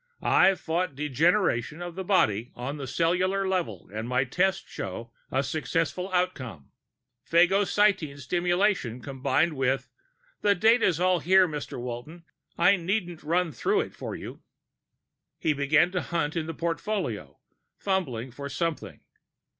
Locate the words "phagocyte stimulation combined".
7.29-9.53